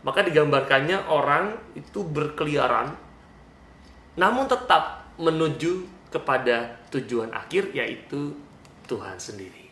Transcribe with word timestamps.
Maka 0.00 0.24
digambarkannya 0.24 1.12
orang 1.12 1.60
itu 1.76 2.00
berkeliaran 2.00 2.96
namun 4.16 4.48
tetap 4.48 5.12
menuju 5.20 5.84
kepada 6.08 6.80
tujuan 6.88 7.30
akhir 7.36 7.76
yaitu 7.76 8.32
Tuhan 8.88 9.20
sendiri. 9.20 9.70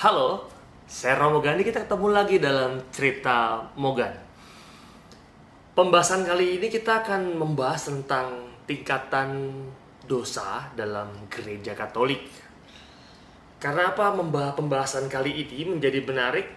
Halo, 0.00 0.48
saya 0.88 1.14
Romo 1.20 1.44
Gandhi, 1.44 1.62
kita 1.62 1.84
ketemu 1.84 2.08
lagi 2.10 2.36
dalam 2.40 2.82
cerita 2.88 3.68
Mogan. 3.76 4.16
Pembahasan 5.76 6.26
kali 6.26 6.58
ini 6.58 6.66
kita 6.72 7.04
akan 7.04 7.36
membahas 7.36 7.86
tentang 7.86 8.49
tingkatan 8.64 9.52
dosa 10.04 10.68
dalam 10.74 11.08
gereja 11.30 11.76
Katolik. 11.76 12.26
Karena 13.60 13.92
apa 13.92 14.16
pembahasan 14.56 15.06
kali 15.06 15.44
ini 15.44 15.68
menjadi 15.68 16.00
menarik? 16.00 16.48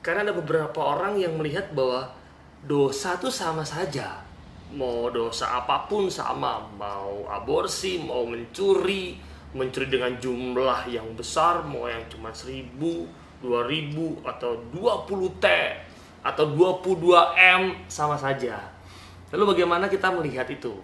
Karena 0.00 0.30
ada 0.30 0.34
beberapa 0.34 0.78
orang 0.78 1.18
yang 1.18 1.34
melihat 1.34 1.74
bahwa 1.74 2.14
dosa 2.62 3.18
itu 3.18 3.28
sama 3.28 3.66
saja. 3.66 4.22
Mau 4.68 5.10
dosa 5.10 5.58
apa 5.64 5.90
pun 5.90 6.06
sama, 6.06 6.60
mau 6.78 7.26
aborsi, 7.26 7.98
mau 7.98 8.22
mencuri, 8.28 9.16
mencuri 9.56 9.88
dengan 9.88 10.12
jumlah 10.20 10.92
yang 10.92 11.16
besar 11.16 11.64
mau 11.64 11.88
yang 11.88 12.04
cuma 12.12 12.28
1000 12.28 12.76
2000 13.40 14.26
atau 14.26 14.52
20 14.74 15.40
T 15.40 15.46
atau 16.20 16.44
22 16.52 17.16
M 17.38 17.62
sama 17.88 18.18
saja 18.18 18.60
lalu 19.32 19.56
bagaimana 19.56 19.88
kita 19.88 20.12
melihat 20.12 20.44
itu 20.50 20.74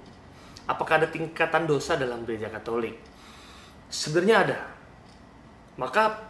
apakah 0.64 1.04
ada 1.04 1.08
tingkatan 1.08 1.68
dosa 1.68 1.96
dalam 1.96 2.24
gereja 2.24 2.48
katolik? 2.48 2.96
Sebenarnya 3.92 4.36
ada. 4.48 4.60
Maka 5.76 6.24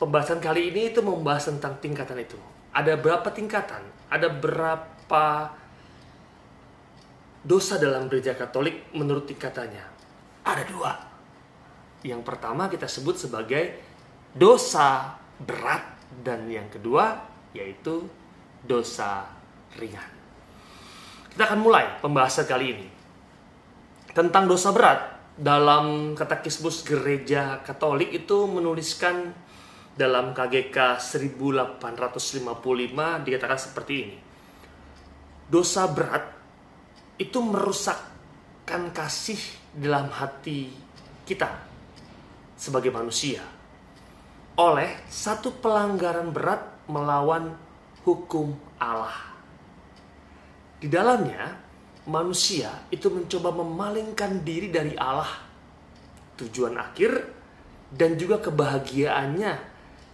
pembahasan 0.00 0.42
kali 0.42 0.72
ini 0.74 0.90
itu 0.90 1.00
membahas 1.04 1.48
tentang 1.52 1.78
tingkatan 1.78 2.18
itu. 2.18 2.38
Ada 2.74 2.98
berapa 2.98 3.28
tingkatan? 3.30 3.82
Ada 4.10 4.28
berapa 4.30 5.26
dosa 7.44 7.78
dalam 7.78 8.10
gereja 8.10 8.34
katolik 8.34 8.90
menurut 8.96 9.28
tingkatannya? 9.30 9.84
Ada 10.44 10.62
dua. 10.66 10.92
Yang 12.04 12.22
pertama 12.26 12.68
kita 12.68 12.84
sebut 12.84 13.16
sebagai 13.16 13.80
dosa 14.34 15.16
berat 15.40 15.94
dan 16.20 16.44
yang 16.50 16.68
kedua 16.68 17.16
yaitu 17.54 18.04
dosa 18.66 19.24
ringan. 19.78 20.10
Kita 21.30 21.48
akan 21.48 21.60
mulai 21.62 21.98
pembahasan 22.02 22.44
kali 22.44 22.66
ini 22.76 22.93
tentang 24.14 24.46
dosa 24.46 24.70
berat 24.70 25.18
dalam 25.34 26.14
katekismus 26.14 26.86
gereja 26.86 27.58
Katolik 27.66 28.14
itu 28.14 28.46
menuliskan 28.46 29.34
dalam 29.98 30.30
KGK 30.30 31.02
1855 31.02 31.82
dikatakan 33.26 33.58
seperti 33.58 33.94
ini. 34.06 34.16
Dosa 35.50 35.90
berat 35.90 36.24
itu 37.18 37.38
merusakkan 37.42 38.94
kasih 38.94 39.38
dalam 39.74 40.10
hati 40.10 40.70
kita 41.26 41.50
sebagai 42.54 42.94
manusia 42.94 43.42
oleh 44.54 45.02
satu 45.10 45.58
pelanggaran 45.58 46.30
berat 46.30 46.62
melawan 46.86 47.58
hukum 48.06 48.54
Allah. 48.78 49.34
Di 50.78 50.86
dalamnya, 50.86 51.63
manusia 52.04 52.84
itu 52.92 53.08
mencoba 53.08 53.52
memalingkan 53.52 54.44
diri 54.44 54.68
dari 54.68 54.92
Allah, 54.96 55.30
tujuan 56.36 56.76
akhir 56.76 57.24
dan 57.94 58.18
juga 58.20 58.42
kebahagiaannya, 58.42 59.52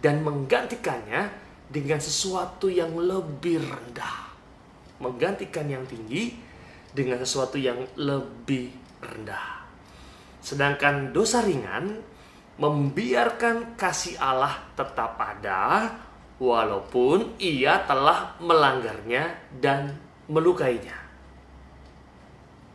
dan 0.01 0.25
menggantikannya 0.25 1.29
dengan 1.71 1.99
sesuatu 1.99 2.67
yang 2.67 2.93
lebih 2.95 3.63
rendah, 3.63 4.33
menggantikan 4.99 5.67
yang 5.67 5.83
tinggi 5.87 6.35
dengan 6.91 7.23
sesuatu 7.23 7.55
yang 7.55 7.79
lebih 7.95 8.71
rendah. 9.01 9.65
Sedangkan 10.41 11.15
dosa 11.15 11.41
ringan 11.45 12.01
membiarkan 12.59 13.77
kasih 13.79 14.19
Allah 14.21 14.61
tetap 14.77 15.17
ada 15.17 15.89
walaupun 16.37 17.37
ia 17.41 17.85
telah 17.85 18.37
melanggarnya 18.41 19.37
dan 19.61 19.97
melukainya. 20.29 21.00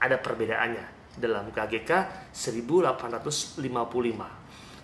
Ada 0.01 0.21
perbedaannya 0.21 1.17
dalam 1.17 1.49
KGK 1.51 1.91
1855. 2.31 3.61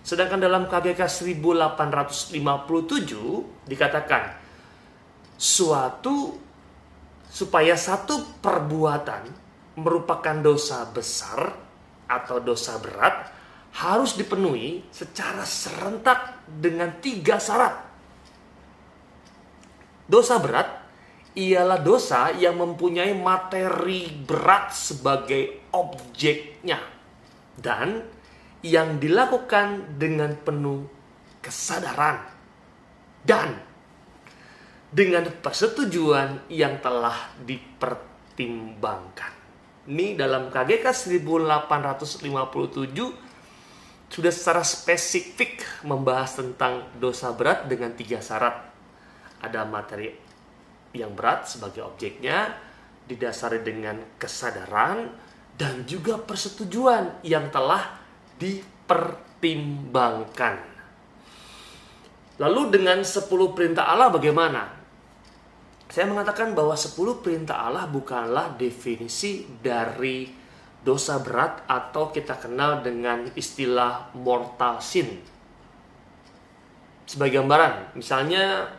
Sedangkan 0.03 0.39
dalam 0.41 0.67
KGK 0.67 1.07
1857 1.07 2.35
dikatakan 3.69 4.35
suatu 5.39 6.35
supaya 7.29 7.73
satu 7.79 8.41
perbuatan 8.43 9.23
merupakan 9.79 10.37
dosa 10.43 10.85
besar 10.91 11.55
atau 12.05 12.37
dosa 12.43 12.77
berat 12.77 13.31
harus 13.73 14.13
dipenuhi 14.13 14.85
secara 14.93 15.41
serentak 15.47 16.45
dengan 16.45 16.93
tiga 17.01 17.41
syarat. 17.41 17.73
Dosa 20.05 20.37
berat 20.37 20.82
ialah 21.33 21.81
dosa 21.81 22.29
yang 22.37 22.61
mempunyai 22.61 23.17
materi 23.17 24.05
berat 24.09 24.69
sebagai 24.69 25.65
objeknya 25.73 26.77
dan 27.57 28.05
yang 28.61 29.01
dilakukan 29.01 29.97
dengan 29.97 30.37
penuh 30.39 30.85
kesadaran 31.41 32.21
dan 33.25 33.59
dengan 34.93 35.25
persetujuan 35.41 36.47
yang 36.53 36.77
telah 36.79 37.33
dipertimbangkan. 37.41 39.33
Ini 39.89 40.15
dalam 40.15 40.47
KGK 40.53 40.85
1857 40.95 42.23
sudah 44.13 44.29
secara 44.29 44.61
spesifik 44.61 45.65
membahas 45.81 46.37
tentang 46.37 46.85
dosa 47.01 47.33
berat 47.33 47.65
dengan 47.65 47.91
tiga 47.97 48.21
syarat. 48.21 48.69
Ada 49.43 49.67
materi 49.67 50.22
yang 50.93 51.17
berat 51.17 51.49
sebagai 51.49 51.81
objeknya, 51.83 52.53
didasari 53.09 53.65
dengan 53.65 53.97
kesadaran, 54.21 55.09
dan 55.57 55.81
juga 55.85 56.17
persetujuan 56.17 57.21
yang 57.25 57.51
telah 57.53 57.99
dipertimbangkan. 58.39 60.57
Lalu 62.41 62.69
dengan 62.73 63.05
10 63.05 63.53
perintah 63.53 63.85
Allah 63.89 64.09
bagaimana? 64.09 64.67
Saya 65.85 66.09
mengatakan 66.09 66.57
bahwa 66.57 66.73
10 66.73 67.21
perintah 67.21 67.69
Allah 67.69 67.85
bukanlah 67.85 68.57
definisi 68.57 69.45
dari 69.61 70.25
dosa 70.81 71.21
berat 71.21 71.69
atau 71.69 72.09
kita 72.09 72.41
kenal 72.41 72.81
dengan 72.81 73.29
istilah 73.37 74.09
mortal 74.17 74.81
sin. 74.81 75.21
Sebagai 77.05 77.37
gambaran, 77.39 77.93
misalnya 77.93 78.73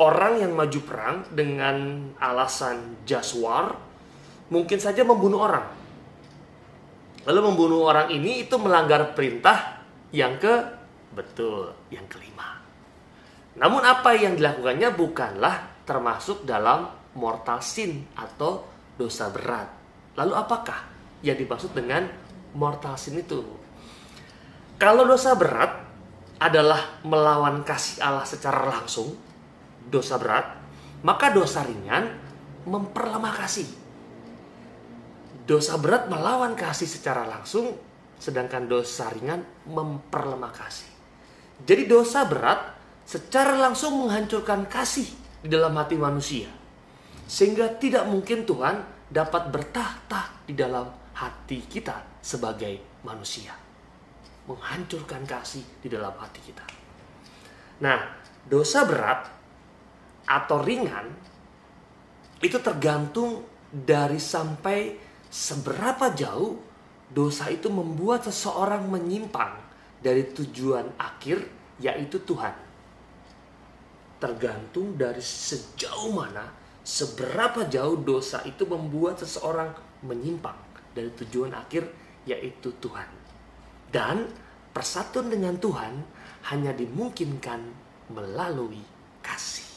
orang 0.00 0.40
yang 0.40 0.52
maju 0.56 0.80
perang 0.86 1.16
dengan 1.28 2.08
alasan 2.16 3.04
jaswar 3.04 3.76
mungkin 4.48 4.78
saja 4.80 5.04
membunuh 5.04 5.44
orang. 5.44 5.66
Lalu 7.28 7.40
membunuh 7.52 7.86
orang 7.86 8.10
ini 8.10 8.46
itu 8.46 8.56
melanggar 8.58 9.14
perintah 9.14 9.84
yang 10.10 10.40
ke 10.40 10.54
betul, 11.12 11.72
yang 11.92 12.04
kelima. 12.08 12.60
Namun 13.58 13.84
apa 13.84 14.16
yang 14.16 14.34
dilakukannya 14.34 14.88
bukanlah 14.96 15.84
termasuk 15.84 16.42
dalam 16.48 16.88
mortal 17.14 17.60
sin 17.60 18.08
atau 18.16 18.64
dosa 18.96 19.28
berat 19.28 19.82
Lalu 20.16 20.32
apakah 20.36 20.84
yang 21.24 21.36
dimaksud 21.40 21.72
dengan 21.72 22.04
mortal 22.52 23.00
sin 23.00 23.16
itu? 23.16 23.40
Kalau 24.76 25.08
dosa 25.08 25.32
berat 25.38 25.72
adalah 26.42 27.00
melawan 27.06 27.62
kasih 27.62 28.02
Allah 28.02 28.26
secara 28.26 28.66
langsung, 28.66 29.14
dosa 29.92 30.16
berat, 30.16 30.56
maka 31.04 31.28
dosa 31.28 31.60
ringan 31.60 32.08
memperlemah 32.64 33.34
kasih. 33.36 33.68
Dosa 35.44 35.76
berat 35.76 36.08
melawan 36.08 36.56
kasih 36.56 36.88
secara 36.88 37.28
langsung, 37.28 37.76
sedangkan 38.16 38.64
dosa 38.64 39.12
ringan 39.12 39.44
memperlemah 39.68 40.54
kasih. 40.56 40.88
Jadi 41.68 41.84
dosa 41.84 42.24
berat 42.24 42.72
secara 43.04 43.58
langsung 43.60 44.06
menghancurkan 44.06 44.64
kasih 44.64 45.06
di 45.44 45.48
dalam 45.52 45.76
hati 45.76 46.00
manusia. 46.00 46.48
Sehingga 47.28 47.76
tidak 47.76 48.08
mungkin 48.08 48.48
Tuhan 48.48 48.82
dapat 49.12 49.52
bertahta 49.52 50.46
di 50.48 50.56
dalam 50.56 50.88
hati 51.18 51.66
kita 51.68 52.22
sebagai 52.24 53.02
manusia. 53.04 53.52
Menghancurkan 54.48 55.22
kasih 55.26 55.62
di 55.82 55.90
dalam 55.90 56.14
hati 56.18 56.40
kita. 56.42 56.66
Nah, 57.82 57.98
dosa 58.46 58.86
berat 58.86 59.41
atau 60.26 60.62
ringan 60.62 61.10
itu 62.42 62.58
tergantung 62.58 63.46
dari 63.70 64.18
sampai 64.18 64.98
seberapa 65.30 66.12
jauh 66.12 66.58
dosa 67.08 67.48
itu 67.48 67.72
membuat 67.72 68.26
seseorang 68.26 68.88
menyimpang 68.88 69.56
dari 70.02 70.26
tujuan 70.34 70.98
akhir 70.98 71.46
yaitu 71.78 72.20
Tuhan. 72.26 72.52
Tergantung 74.18 74.94
dari 74.98 75.22
sejauh 75.22 76.14
mana, 76.14 76.50
seberapa 76.82 77.66
jauh 77.66 77.98
dosa 78.02 78.42
itu 78.46 78.66
membuat 78.66 79.22
seseorang 79.22 79.72
menyimpang 80.02 80.58
dari 80.92 81.10
tujuan 81.14 81.54
akhir 81.54 81.88
yaitu 82.26 82.74
Tuhan. 82.78 83.08
Dan 83.90 84.30
persatuan 84.70 85.30
dengan 85.30 85.58
Tuhan 85.58 85.94
hanya 86.54 86.70
dimungkinkan 86.74 87.60
melalui 88.10 88.82
kasih. 89.22 89.71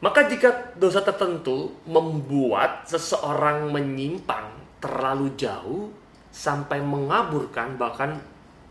Maka 0.00 0.24
jika 0.24 0.72
dosa 0.80 1.04
tertentu 1.04 1.76
membuat 1.84 2.88
seseorang 2.88 3.68
menyimpang 3.68 4.48
terlalu 4.80 5.36
jauh 5.36 5.92
sampai 6.32 6.80
mengaburkan 6.80 7.76
bahkan 7.76 8.16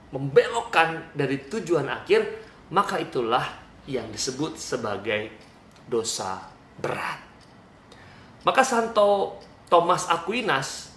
membelokkan 0.10 1.14
dari 1.14 1.38
tujuan 1.46 1.86
akhir, 1.86 2.26
maka 2.74 2.98
itulah 2.98 3.46
yang 3.86 4.10
disebut 4.10 4.58
sebagai 4.58 5.30
dosa 5.86 6.50
berat. 6.82 7.22
Maka 8.42 8.66
Santo 8.66 9.38
Thomas 9.70 10.10
Aquinas 10.10 10.90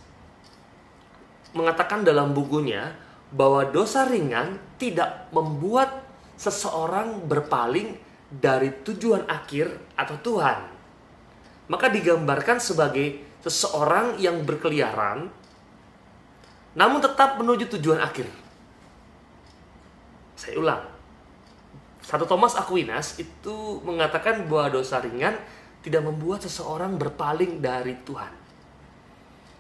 mengatakan 1.53 2.09
dalam 2.09 2.33
bukunya 2.33 2.97
bahwa 3.29 3.69
dosa 3.69 4.09
ringan 4.09 4.57
tidak 4.81 5.29
membuat 5.29 6.05
seseorang 6.41 7.29
berpaling 7.29 8.01
dari 8.33 8.73
tujuan 8.81 9.29
akhir 9.29 9.93
atau 9.93 10.17
Tuhan. 10.17 10.59
Maka 11.69 11.93
digambarkan 11.93 12.57
sebagai 12.57 13.21
seseorang 13.45 14.17
yang 14.17 14.41
berkeliaran 14.47 15.29
namun 16.73 17.05
tetap 17.05 17.37
menuju 17.37 17.69
tujuan 17.77 18.01
akhir. 18.01 18.25
Saya 20.41 20.57
ulang. 20.57 20.83
Satu 22.01 22.25
Thomas 22.25 22.57
Aquinas 22.57 23.21
itu 23.21 23.79
mengatakan 23.85 24.49
bahwa 24.49 24.81
dosa 24.81 24.99
ringan 24.99 25.37
tidak 25.85 26.03
membuat 26.03 26.43
seseorang 26.43 26.97
berpaling 26.97 27.61
dari 27.61 27.95
Tuhan. 28.03 28.33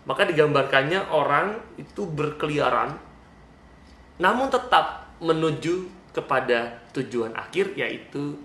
Maka 0.03 0.27
digambarkannya 0.27 1.13
orang 1.13 1.63
itu 1.79 2.03
berkeliaran 2.09 2.99
namun 4.19 4.51
tetap 4.51 5.11
menuju 5.23 5.87
kepada 6.13 6.83
tujuan 6.93 7.33
akhir 7.33 7.75
yaitu 7.79 8.39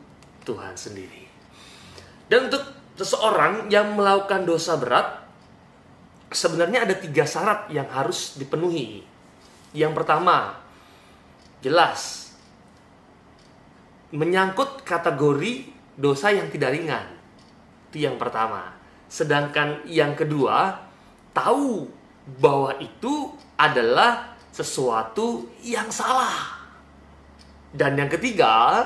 Tuhan 0.47 0.79
sendiri. 0.79 1.27
Dan 2.31 2.47
untuk 2.47 2.63
seseorang 2.95 3.67
yang 3.67 3.99
melakukan 3.99 4.47
dosa 4.47 4.79
berat, 4.79 5.27
sebenarnya 6.31 6.87
ada 6.87 6.95
tiga 6.95 7.27
syarat 7.27 7.67
yang 7.67 7.87
harus 7.91 8.39
dipenuhi. 8.39 9.03
Yang 9.75 9.93
pertama, 9.99 10.55
jelas 11.59 12.31
menyangkut 14.15 14.87
kategori 14.87 15.67
dosa 15.99 16.31
yang 16.31 16.47
tidak 16.47 16.71
ringan. 16.71 17.07
Itu 17.91 18.07
yang 18.07 18.15
pertama. 18.15 18.75
Sedangkan 19.07 19.83
yang 19.87 20.15
kedua, 20.15 20.79
tahu 21.35 21.87
bahwa 22.39 22.75
itu 22.79 23.35
adalah 23.55 24.35
sesuatu 24.51 25.47
yang 25.63 25.87
salah. 25.91 26.59
Dan 27.71 27.99
yang 27.99 28.11
ketiga, 28.11 28.83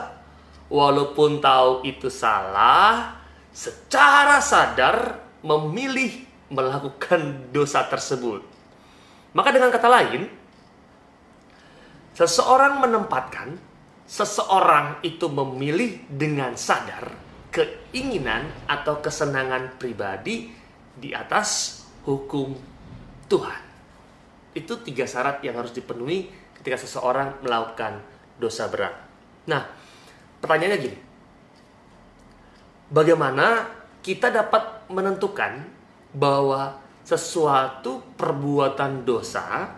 walaupun 0.71 1.43
tahu 1.43 1.83
itu 1.83 2.07
salah, 2.07 3.19
secara 3.51 4.39
sadar 4.39 5.19
memilih 5.43 6.23
melakukan 6.47 7.51
dosa 7.51 7.83
tersebut. 7.91 8.39
Maka 9.35 9.51
dengan 9.51 9.67
kata 9.67 9.87
lain, 9.91 10.31
seseorang 12.15 12.79
menempatkan 12.79 13.59
seseorang 14.07 14.99
itu 15.07 15.31
memilih 15.31 16.03
dengan 16.11 16.55
sadar 16.59 17.15
keinginan 17.51 18.47
atau 18.67 18.99
kesenangan 18.99 19.79
pribadi 19.79 20.51
di 20.95 21.15
atas 21.15 21.83
hukum 22.03 22.51
Tuhan. 23.31 23.61
Itu 24.51 24.83
tiga 24.83 25.07
syarat 25.07 25.39
yang 25.43 25.59
harus 25.59 25.71
dipenuhi 25.71 26.27
ketika 26.59 26.75
seseorang 26.75 27.39
melakukan 27.39 28.03
dosa 28.35 28.67
berat. 28.67 28.95
Nah, 29.47 29.63
Pertanyaannya 30.41 30.79
gini. 30.81 30.97
Bagaimana 32.91 33.69
kita 34.01 34.33
dapat 34.33 34.89
menentukan 34.91 35.63
bahwa 36.11 36.81
sesuatu 37.05 38.03
perbuatan 38.19 39.07
dosa 39.07 39.71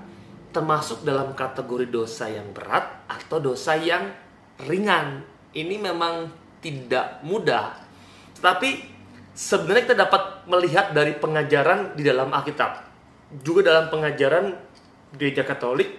termasuk 0.54 1.02
dalam 1.02 1.34
kategori 1.34 1.90
dosa 1.90 2.30
yang 2.30 2.54
berat 2.54 3.06
atau 3.10 3.38
dosa 3.42 3.78
yang 3.78 4.10
ringan. 4.66 5.26
Ini 5.54 5.76
memang 5.78 6.30
tidak 6.62 7.22
mudah. 7.22 7.78
Tetapi 8.38 8.70
sebenarnya 9.34 9.84
kita 9.92 9.98
dapat 9.98 10.24
melihat 10.50 10.94
dari 10.94 11.14
pengajaran 11.18 11.94
di 11.94 12.02
dalam 12.06 12.30
Alkitab. 12.34 12.86
Juga 13.42 13.74
dalam 13.74 13.90
pengajaran 13.90 14.54
gereja 15.18 15.46
Katolik 15.46 15.90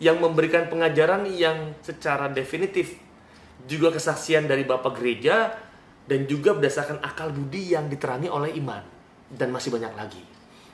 yang 0.00 0.20
memberikan 0.20 0.68
pengajaran 0.68 1.28
yang 1.28 1.76
secara 1.80 2.28
definitif 2.28 2.96
juga 3.66 3.94
kesaksian 3.94 4.50
dari 4.50 4.66
Bapak 4.66 4.98
Gereja, 4.98 5.52
dan 6.06 6.26
juga 6.26 6.54
berdasarkan 6.56 6.98
akal 7.02 7.30
budi 7.30 7.72
yang 7.74 7.86
diterangi 7.86 8.26
oleh 8.26 8.54
iman. 8.58 8.82
Dan 9.32 9.48
masih 9.54 9.72
banyak 9.72 9.92
lagi. 9.96 10.22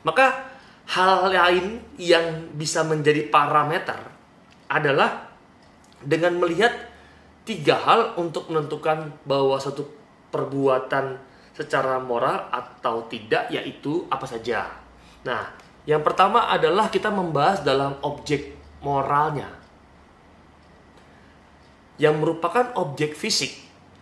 Maka 0.02 0.50
hal 0.88 1.28
lain 1.28 1.78
yang 2.00 2.50
bisa 2.56 2.82
menjadi 2.82 3.28
parameter 3.28 3.98
adalah 4.72 5.30
dengan 6.00 6.38
melihat 6.40 6.72
tiga 7.44 7.76
hal 7.80 8.00
untuk 8.20 8.48
menentukan 8.48 9.12
bahwa 9.24 9.56
satu 9.60 9.84
perbuatan 10.28 11.16
secara 11.56 11.98
moral 11.98 12.52
atau 12.52 13.08
tidak 13.10 13.50
yaitu 13.50 14.06
apa 14.12 14.26
saja. 14.28 14.68
Nah, 15.26 15.50
yang 15.88 16.04
pertama 16.04 16.52
adalah 16.52 16.92
kita 16.92 17.08
membahas 17.08 17.64
dalam 17.64 17.96
objek 18.04 18.54
moralnya 18.84 19.48
yang 21.98 22.22
merupakan 22.22 22.72
objek 22.78 23.18
fisik 23.18 23.50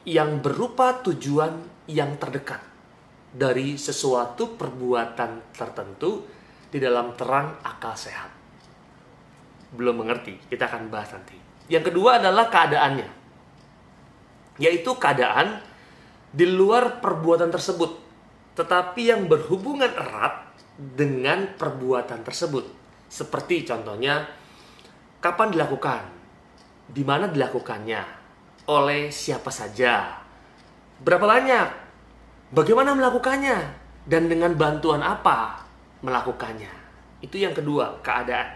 yang 0.07 0.39
berupa 0.39 1.03
tujuan 1.03 1.67
yang 1.91 2.15
terdekat 2.21 2.63
dari 3.33 3.75
sesuatu 3.75 4.55
perbuatan 4.55 5.51
tertentu 5.51 6.23
di 6.71 6.79
dalam 6.79 7.17
terang 7.19 7.59
akal 7.67 7.99
sehat. 7.99 8.31
Belum 9.75 9.99
mengerti, 9.99 10.39
kita 10.47 10.71
akan 10.71 10.89
bahas 10.89 11.11
nanti. 11.11 11.37
Yang 11.67 11.91
kedua 11.91 12.23
adalah 12.23 12.47
keadaannya, 12.47 13.09
yaitu 14.63 14.95
keadaan 14.95 15.59
di 16.31 16.47
luar 16.47 17.03
perbuatan 17.03 17.51
tersebut, 17.51 17.91
tetapi 18.55 19.03
yang 19.11 19.27
berhubungan 19.27 19.91
erat 19.91 20.47
dengan 20.79 21.51
perbuatan 21.59 22.23
tersebut. 22.23 22.65
Seperti 23.11 23.67
contohnya, 23.67 24.23
kapan 25.19 25.51
dilakukan, 25.51 26.16
di 26.87 27.03
mana 27.03 27.27
dilakukannya, 27.27 28.03
oleh 28.67 29.11
siapa 29.11 29.51
saja, 29.51 30.23
berapa 31.03 31.23
banyak, 31.23 31.69
bagaimana 32.55 32.95
melakukannya, 32.95 33.59
dan 34.07 34.31
dengan 34.31 34.55
bantuan 34.55 35.03
apa 35.03 35.67
melakukannya. 36.03 36.71
Itu 37.19 37.43
yang 37.43 37.53
kedua, 37.53 37.99
keadaan. 38.07 38.55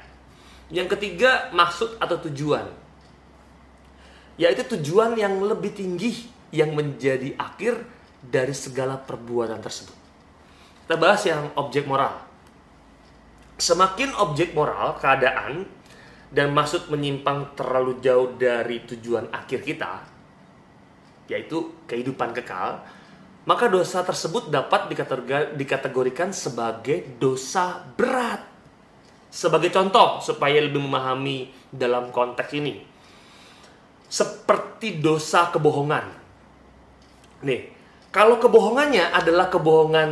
Yang 0.70 0.94
ketiga, 0.96 1.50
maksud 1.50 1.98
atau 1.98 2.16
tujuan. 2.30 2.70
Yaitu 4.38 4.62
tujuan 4.78 5.18
yang 5.18 5.42
lebih 5.42 5.74
tinggi 5.74 6.30
yang 6.54 6.72
menjadi 6.74 7.34
akhir 7.34 7.82
dari 8.22 8.54
segala 8.54 8.94
perbuatan 8.94 9.58
tersebut. 9.58 9.96
Kita 10.86 10.94
bahas 10.94 11.22
yang 11.26 11.50
objek 11.58 11.86
moral. 11.86 12.22
Semakin 13.58 14.14
objek 14.16 14.54
moral, 14.54 14.96
keadaan, 15.02 15.66
dan 16.30 16.54
maksud 16.54 16.86
menyimpang 16.86 17.58
terlalu 17.58 17.98
jauh 17.98 18.38
dari 18.38 18.86
tujuan 18.86 19.34
akhir 19.34 19.66
kita, 19.66 20.06
yaitu 21.26 21.74
kehidupan 21.90 22.30
kekal, 22.30 22.86
maka 23.50 23.66
dosa 23.66 24.06
tersebut 24.06 24.46
dapat 24.46 24.86
dikategorikan 25.58 26.30
sebagai 26.30 27.18
dosa 27.18 27.82
berat. 27.98 28.46
Sebagai 29.30 29.70
contoh, 29.70 30.18
supaya 30.22 30.58
lebih 30.58 30.82
memahami 30.82 31.50
dalam 31.70 32.10
konteks 32.10 32.50
ini, 32.54 32.82
seperti 34.10 34.98
dosa 34.98 35.54
kebohongan. 35.54 36.06
Nih, 37.46 37.70
kalau 38.10 38.42
kebohongannya 38.42 39.14
adalah 39.14 39.46
kebohongan 39.46 40.10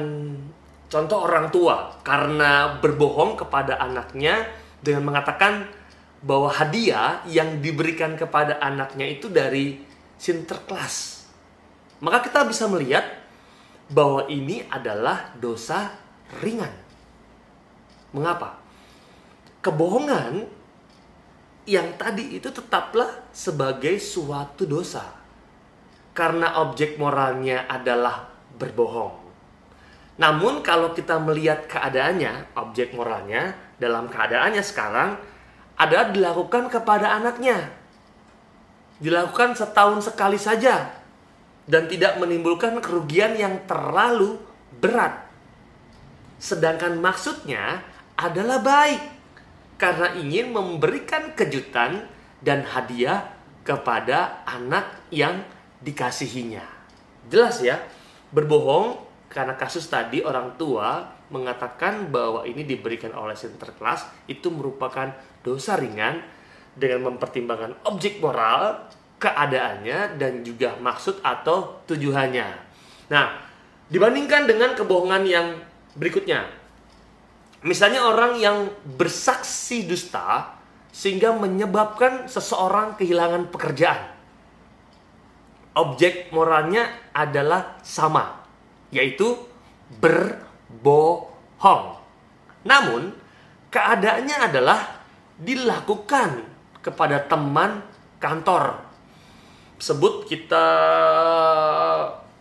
contoh 0.87 1.19
orang 1.27 1.51
tua 1.51 1.99
karena 2.07 2.79
berbohong 2.79 3.35
kepada 3.35 3.77
anaknya 3.83 4.47
dengan 4.79 5.11
mengatakan 5.11 5.67
bahwa 6.23 6.51
hadiah 6.51 7.23
yang 7.31 7.63
diberikan 7.63 8.19
kepada 8.19 8.59
anaknya 8.59 9.07
itu 9.07 9.31
dari 9.31 9.79
Sinterklas. 10.19 11.27
Maka 12.03 12.27
kita 12.27 12.43
bisa 12.43 12.67
melihat 12.67 13.07
bahwa 13.87 14.27
ini 14.27 14.67
adalah 14.67 15.31
dosa 15.39 15.95
ringan. 16.43 16.75
Mengapa? 18.11 18.69
kebohongan 19.69 20.47
yang 21.69 22.01
tadi 22.01 22.41
itu 22.41 22.49
tetaplah 22.49 23.29
sebagai 23.35 24.01
suatu 24.01 24.65
dosa. 24.65 25.05
Karena 26.17 26.65
objek 26.65 26.99
moralnya 26.99 27.69
adalah 27.69 28.27
berbohong. 28.59 29.29
Namun 30.19 30.67
kalau 30.67 30.91
kita 30.97 31.21
melihat 31.23 31.71
keadaannya, 31.71 32.59
objek 32.59 32.91
moralnya 32.97 33.55
dalam 33.79 34.11
keadaannya 34.11 34.65
sekarang 34.65 35.15
adalah 35.79 36.11
dilakukan 36.11 36.67
kepada 36.69 37.15
anaknya. 37.15 37.71
Dilakukan 38.99 39.55
setahun 39.55 40.11
sekali 40.11 40.37
saja 40.37 40.91
dan 41.71 41.87
tidak 41.87 42.19
menimbulkan 42.19 42.83
kerugian 42.83 43.39
yang 43.39 43.63
terlalu 43.71 44.43
berat. 44.83 45.31
Sedangkan 46.43 46.99
maksudnya 46.99 47.87
adalah 48.19 48.59
baik 48.59 49.03
karena 49.79 50.19
ingin 50.19 50.51
memberikan 50.51 51.31
kejutan 51.39 52.11
dan 52.43 52.67
hadiah 52.67 53.31
kepada 53.63 54.43
anak 54.51 54.99
yang 55.15 55.47
dikasihinya. 55.79 56.67
Jelas 57.31 57.63
ya, 57.63 57.79
berbohong 58.35 58.99
karena 59.31 59.55
kasus 59.55 59.87
tadi 59.87 60.25
orang 60.25 60.59
tua 60.59 61.18
mengatakan 61.29 62.09
bahwa 62.09 62.45
ini 62.49 62.65
diberikan 62.65 63.13
oleh 63.13 63.37
Sinterklas 63.37 64.09
itu 64.29 64.49
merupakan 64.49 65.13
dosa 65.45 65.77
ringan 65.77 66.21
dengan 66.79 67.13
mempertimbangkan 67.13 67.85
objek 67.91 68.23
moral, 68.23 68.89
keadaannya 69.19 70.17
dan 70.17 70.47
juga 70.47 70.79
maksud 70.79 71.21
atau 71.27 71.83
tujuannya. 71.91 72.49
Nah, 73.11 73.27
dibandingkan 73.91 74.47
dengan 74.47 74.79
kebohongan 74.79 75.25
yang 75.27 75.59
berikutnya. 75.99 76.47
Misalnya 77.67 78.07
orang 78.07 78.39
yang 78.39 78.71
bersaksi 78.87 79.83
dusta 79.83 80.55
sehingga 80.95 81.35
menyebabkan 81.35 82.31
seseorang 82.31 82.95
kehilangan 82.95 83.51
pekerjaan. 83.51 84.15
Objek 85.79 86.31
moralnya 86.35 87.11
adalah 87.15 87.79
sama, 87.87 88.43
yaitu 88.91 89.39
berbohong. 90.03 91.99
Namun, 92.67 93.15
keadaannya 93.99 94.37
adalah 94.39 94.81
dilakukan 95.43 96.31
kepada 96.79 97.19
teman 97.27 97.83
kantor. 98.23 98.79
Sebut 99.75 100.23
kita 100.31 100.67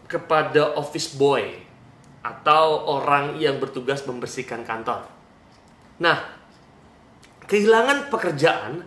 kepada 0.05 0.77
office 0.77 1.17
boy 1.17 1.41
atau 2.21 2.93
orang 2.93 3.41
yang 3.41 3.57
bertugas 3.57 4.05
membersihkan 4.05 4.61
kantor. 4.61 5.09
Nah, 5.97 6.29
kehilangan 7.49 8.13
pekerjaan 8.13 8.85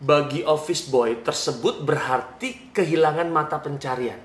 bagi 0.00 0.40
office 0.48 0.88
boy 0.88 1.20
tersebut 1.20 1.84
berarti 1.84 2.72
kehilangan 2.72 3.28
mata 3.28 3.60
pencarian. 3.60 4.20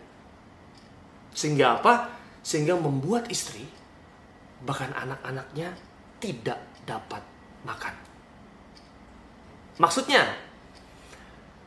Sehingga 1.35 1.83
apa? 1.83 2.23
sehingga 2.43 2.75
membuat 2.75 3.31
istri 3.31 3.63
bahkan 4.67 4.91
anak-anaknya 4.91 5.79
tidak 6.19 6.59
dapat 6.83 7.32
makan. 7.63 7.95
Maksudnya, 9.81 10.23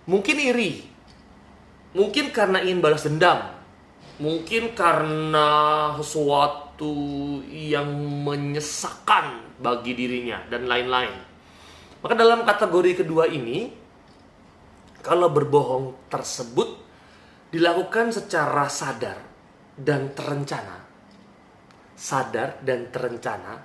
mungkin 0.06 0.36
iri, 0.38 0.86
mungkin 1.96 2.30
karena 2.30 2.62
ingin 2.62 2.78
balas 2.78 3.02
dendam, 3.02 3.50
mungkin 4.22 4.72
karena 4.78 5.48
sesuatu 5.98 7.42
yang 7.50 7.90
menyesakan 8.22 9.58
bagi 9.58 9.96
dirinya 9.96 10.44
dan 10.46 10.70
lain-lain. 10.70 11.12
Maka 12.04 12.14
dalam 12.14 12.46
kategori 12.46 13.02
kedua 13.02 13.26
ini, 13.26 13.72
kalau 15.02 15.26
berbohong 15.32 16.06
tersebut 16.06 16.78
dilakukan 17.50 18.14
secara 18.14 18.70
sadar 18.70 19.18
dan 19.74 20.14
terencana, 20.14 20.86
sadar 21.98 22.62
dan 22.62 22.92
terencana, 22.94 23.58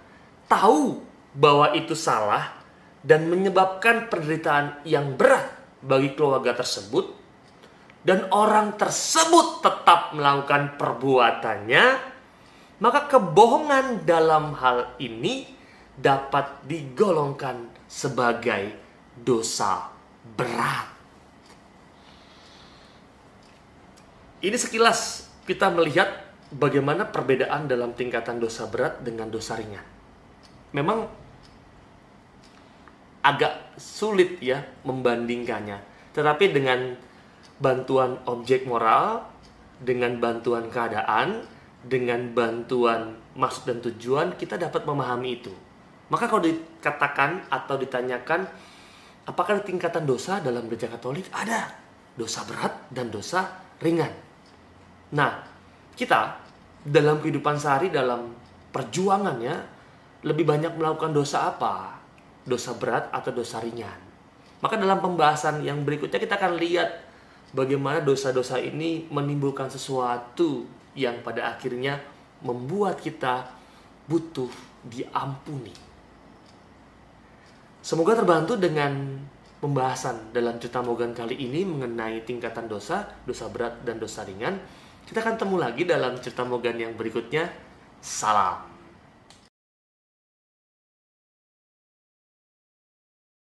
tahu 0.50 1.11
bahwa 1.32 1.72
itu 1.76 1.96
salah 1.96 2.60
dan 3.02 3.28
menyebabkan 3.32 4.12
penderitaan 4.12 4.86
yang 4.86 5.18
berat 5.18 5.48
bagi 5.82 6.14
keluarga 6.14 6.54
tersebut, 6.54 7.18
dan 8.06 8.30
orang 8.34 8.78
tersebut 8.78 9.62
tetap 9.66 10.14
melakukan 10.14 10.78
perbuatannya, 10.78 11.86
maka 12.82 13.00
kebohongan 13.10 14.06
dalam 14.06 14.54
hal 14.58 14.98
ini 15.02 15.50
dapat 15.98 16.66
digolongkan 16.66 17.70
sebagai 17.86 18.74
dosa 19.14 19.90
berat. 20.38 20.90
Ini 24.42 24.58
sekilas 24.58 25.30
kita 25.46 25.70
melihat 25.70 26.10
bagaimana 26.50 27.06
perbedaan 27.06 27.70
dalam 27.70 27.94
tingkatan 27.94 28.42
dosa 28.42 28.66
berat 28.66 29.06
dengan 29.06 29.30
dosa 29.30 29.54
ringan. 29.54 29.86
Memang 30.74 31.06
agak 33.22 33.78
sulit 33.78 34.42
ya 34.42 34.62
membandingkannya. 34.86 35.78
Tetapi 36.12 36.52
dengan 36.52 36.98
bantuan 37.62 38.18
objek 38.26 38.66
moral, 38.66 39.22
dengan 39.78 40.18
bantuan 40.18 40.68
keadaan, 40.68 41.46
dengan 41.82 42.34
bantuan 42.34 43.18
maksud 43.38 43.70
dan 43.70 43.80
tujuan, 43.82 44.38
kita 44.38 44.58
dapat 44.58 44.86
memahami 44.86 45.42
itu. 45.42 45.54
Maka 46.12 46.28
kalau 46.28 46.44
dikatakan 46.44 47.48
atau 47.48 47.80
ditanyakan, 47.80 48.44
apakah 49.30 49.64
tingkatan 49.64 50.04
dosa 50.04 50.44
dalam 50.44 50.68
gereja 50.68 50.92
Katolik? 50.92 51.30
Ada. 51.32 51.72
Dosa 52.18 52.44
berat 52.44 52.92
dan 52.92 53.08
dosa 53.08 53.48
ringan. 53.80 54.12
Nah, 55.16 55.40
kita 55.96 56.36
dalam 56.84 57.24
kehidupan 57.24 57.56
sehari 57.56 57.88
dalam 57.88 58.36
perjuangannya 58.76 59.56
lebih 60.28 60.44
banyak 60.44 60.76
melakukan 60.76 61.16
dosa 61.16 61.48
apa? 61.48 62.01
Dosa 62.48 62.74
berat 62.78 63.10
atau 63.14 63.30
dosa 63.34 63.62
ringan? 63.62 64.00
Maka 64.62 64.78
dalam 64.78 65.02
pembahasan 65.02 65.66
yang 65.66 65.82
berikutnya 65.82 66.22
kita 66.22 66.38
akan 66.38 66.58
lihat 66.62 66.90
bagaimana 67.52 68.00
dosa-dosa 68.02 68.62
ini 68.62 69.10
menimbulkan 69.10 69.68
sesuatu 69.68 70.66
yang 70.94 71.26
pada 71.26 71.50
akhirnya 71.52 71.98
membuat 72.46 73.02
kita 73.02 73.50
butuh 74.06 74.50
diampuni. 74.86 75.74
Semoga 77.82 78.14
terbantu 78.18 78.58
dengan 78.58 79.18
pembahasan 79.58 80.34
dalam 80.34 80.58
cerita 80.62 80.86
Mogan 80.86 81.14
kali 81.18 81.38
ini 81.38 81.66
mengenai 81.66 82.22
tingkatan 82.26 82.70
dosa, 82.70 83.06
dosa 83.26 83.50
berat 83.50 83.82
dan 83.82 83.98
dosa 83.98 84.22
ringan. 84.22 84.62
Kita 85.06 85.22
akan 85.22 85.36
temu 85.38 85.58
lagi 85.58 85.86
dalam 85.86 86.18
cerita 86.22 86.46
Mogan 86.46 86.78
yang 86.78 86.94
berikutnya. 86.94 87.50
Salam. 88.02 88.71